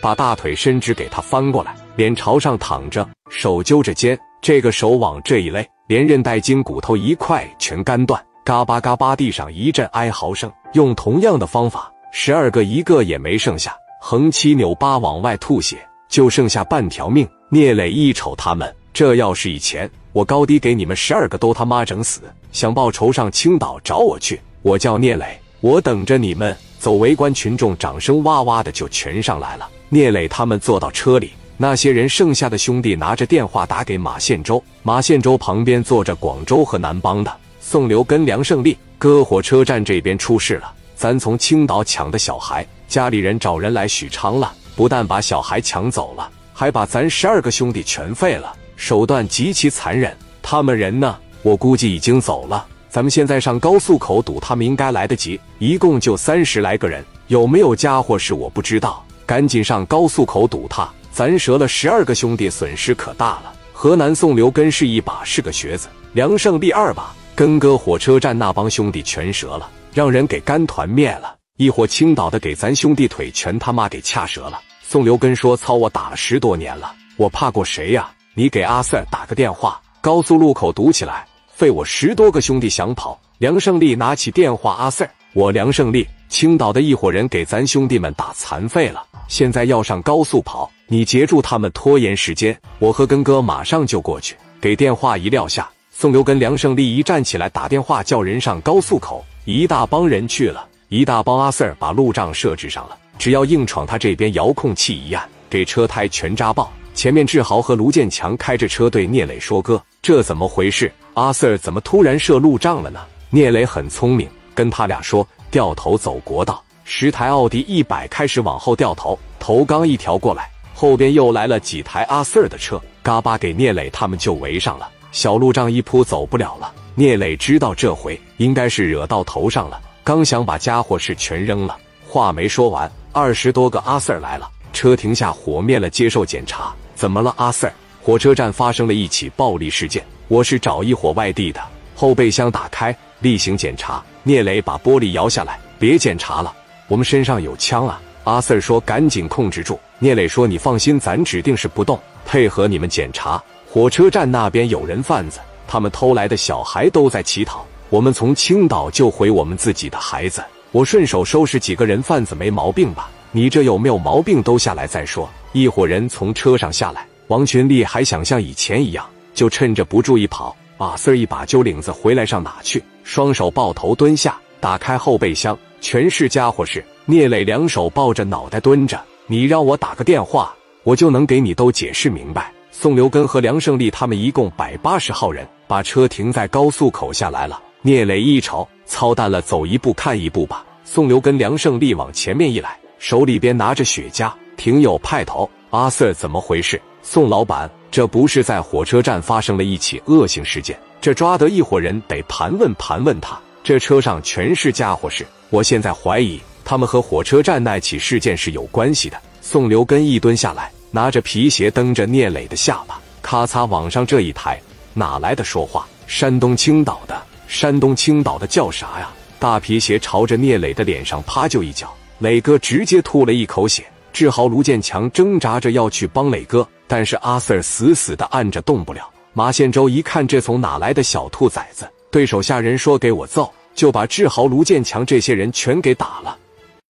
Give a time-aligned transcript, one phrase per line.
[0.00, 10.52] 把大腿伸直给他翻过来，脸朝上躺着，手揪着肩，这个手往这一勒，连韧带筋骨头一块全干断，嘎巴嘎巴，地上一阵哀嚎声。
[10.74, 17.26] 用同样的方法，十二个一个也没剩下，横七扭八往外吐血，就剩下半条命。
[17.48, 22.20] 聂磊一瞅他们，这要是以前，我高低给你们十二个都他妈整死，
[22.52, 24.40] 想报仇上青岛找我去。
[24.62, 26.54] 我叫聂磊，我等着你们。
[26.78, 29.68] 走，围观群众掌声哇哇的就全上来了。
[29.88, 34.62] 聂磊他们坐到车里，那些人剩下的兄弟拿着电话打给马宪洲。
[34.82, 38.76] 马宪洲旁边坐着广州和南邦的宋刘跟梁胜利。
[38.98, 50.16] 哥，火车站这边出事了，咱从青岛抢的小孩，家里人找人来许昌了，不但把小孩抢走了，还把咱十二个兄弟全废了，手段极其残忍。
[50.42, 51.16] 他们人呢？
[51.42, 52.66] 我估计已经走了。
[52.88, 59.04] 咱们现在上高速口堵他们应该来得及，一共就三十来个人，有没有家伙事我不知道。
[59.26, 63.52] 赶紧上高速口堵他，咱折了十二个兄弟，损失可大了。
[63.72, 71.34] 河南宋刘根是一把是个瘸子，梁胜利二把，根哥火车站那帮兄弟全折了，让人给干团灭了。
[71.58, 74.60] 一伙青岛的给咱兄弟腿全他妈给掐折了。
[74.82, 78.08] 宋刘根说：“操，我打了十多年了，我怕过谁呀？
[78.34, 106.72] 你给阿 Sir 打个电话，高速路口堵起来。”废我十多个兄弟想跑，梁胜利拿起电话：“阿 Sir，我梁胜利，青岛的一伙人给咱兄弟们打残废了，现在要上高速跑，你截住他们，拖延时间，我和根哥马上就过去。”给电话一撂下，宋刘跟梁胜利一站起来打电话叫人上高速口，一大帮人去了，一大帮阿 Sir 把路障设置上了，只要硬闯他这边，遥控器一按，给车胎全扎爆。
[106.94, 113.00] 前面志豪和卢建强开着车对聂磊说：“哥，这怎么回事？”阿 Sir 怎么突然设路障了呢？
[113.28, 116.64] 聂磊很聪明，跟他俩说掉头走国道。
[116.88, 124.88] 十台奥迪一百开始往后掉头，头刚一调过来，后边又来了几台阿 Sir 的车，嘎巴给聂磊他们就围上了。
[125.10, 126.72] 小路障一铺走不了了。
[126.94, 131.76] 聂磊知道这回应该是惹到头上了，刚想把家伙事全扔了，
[132.06, 136.72] 话没说完，二十多个阿 Sir 来了，车停下，火灭了，接受检查。
[136.94, 137.72] 怎么了，阿 Sir？
[138.00, 140.04] 火车站发生了一起暴力事件。
[140.28, 141.60] 我是找一伙外地的，
[141.96, 144.00] 后备箱打开，例行检查。
[144.22, 146.54] 聂磊把玻璃摇下来，别检查了，
[146.88, 148.00] 我们身上有枪啊。
[148.24, 153.42] 阿 Sir 说：“赶紧控制住。”聂磊说：“你放心，咱指定是不动，配合你们检查。
[153.68, 155.38] 火车站那边有人贩子，
[155.68, 157.64] 他们偷来的小孩都在乞讨。
[157.88, 163.08] 我们从青岛救回我们自己的孩子，我顺手收拾几个人贩子，没毛病吧？
[163.30, 164.42] 你这有没有毛病？
[164.42, 169.06] 都下来再说。”一伙人从车上下来，王群力还想像以前一样。
[169.34, 172.82] 就趁着不注意跑，阿 Sir 一把揪领子回来上哪去？
[173.04, 175.56] 双手抱头蹲下，打开后备箱，
[175.88, 176.84] 全是家伙事。
[177.04, 180.52] 聂磊两手抱着脑袋蹲着，你让我打个电话，
[180.82, 182.52] 我就能给你都解释明白。
[182.72, 187.62] 宋留根和梁胜利他们一共百八十号人，把车停在高速口下来了。
[187.82, 190.66] 聂磊一瞅，操蛋了，走一步看一步吧。
[190.84, 195.48] 宋留根、梁胜利往前面一来，手里边拿着雪茄，挺有派头。
[195.70, 196.82] 阿 Sir 怎么回事？
[197.00, 197.70] 宋老板。
[197.92, 203.40] 这不是在火车站发生了一起恶性事件，这抓得一伙人得盘问盘问他。
[203.66, 209.20] 这车上全是家伙事，我现在怀疑他们和火车站那起事件是有关系的。
[209.40, 214.56] 宋留根一蹲下来，拿着皮鞋蹬着聂磊的下巴，咔嚓往上这一抬，
[214.94, 215.84] 哪来的说话？
[216.06, 219.10] 山东青岛的，山东青岛的叫啥呀？
[219.40, 223.84] 大皮鞋朝着聂磊的脸上啪就一脚，磊哥直接吐了一口血。
[224.12, 226.64] 志豪、卢建强挣扎着要去帮磊哥。
[226.86, 229.10] 但是阿 Sir 死死的按着动不了。
[229.32, 236.36] 马宪洲一看这从哪来的小兔崽子，对手下人说给我揍，就把志豪、卢建强这些人全给打了。